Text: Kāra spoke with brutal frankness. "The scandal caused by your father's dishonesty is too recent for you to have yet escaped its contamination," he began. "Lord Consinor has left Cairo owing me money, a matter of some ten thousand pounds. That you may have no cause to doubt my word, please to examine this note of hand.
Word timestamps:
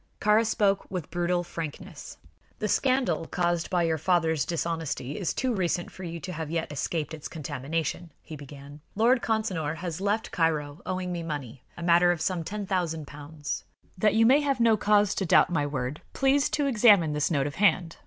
Kāra 0.19 0.43
spoke 0.43 0.89
with 0.89 1.11
brutal 1.11 1.43
frankness. 1.43 2.17
"The 2.57 2.67
scandal 2.67 3.27
caused 3.27 3.69
by 3.69 3.83
your 3.83 3.99
father's 3.99 4.45
dishonesty 4.45 5.15
is 5.15 5.31
too 5.31 5.53
recent 5.53 5.91
for 5.91 6.03
you 6.03 6.19
to 6.21 6.33
have 6.33 6.49
yet 6.49 6.71
escaped 6.71 7.13
its 7.13 7.27
contamination," 7.27 8.11
he 8.23 8.35
began. 8.35 8.81
"Lord 8.95 9.21
Consinor 9.21 9.75
has 9.75 10.01
left 10.01 10.31
Cairo 10.31 10.81
owing 10.87 11.11
me 11.11 11.21
money, 11.21 11.61
a 11.77 11.83
matter 11.83 12.11
of 12.11 12.19
some 12.19 12.43
ten 12.43 12.65
thousand 12.65 13.05
pounds. 13.05 13.63
That 13.95 14.15
you 14.15 14.25
may 14.25 14.41
have 14.41 14.59
no 14.59 14.75
cause 14.75 15.13
to 15.13 15.23
doubt 15.23 15.51
my 15.51 15.67
word, 15.67 16.01
please 16.13 16.49
to 16.49 16.65
examine 16.65 17.13
this 17.13 17.29
note 17.29 17.45
of 17.45 17.57
hand. 17.61 17.97